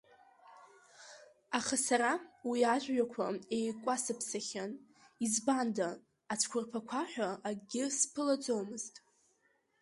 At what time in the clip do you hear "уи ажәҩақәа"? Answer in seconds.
2.49-3.25